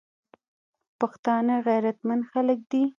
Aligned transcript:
پښتانه 0.99 1.55
غیرتمن 1.67 2.19
خلک 2.31 2.59
دي. 2.71 2.83